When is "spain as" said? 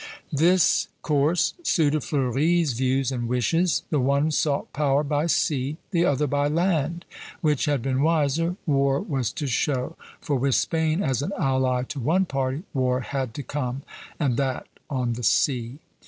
10.55-11.21